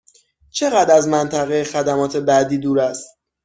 [0.51, 3.19] چقدر از منطقه خدمات بعدی دور است؟